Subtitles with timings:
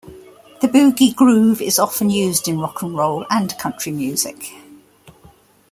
[0.61, 4.51] The boogie groove is often used in rock and roll and country music.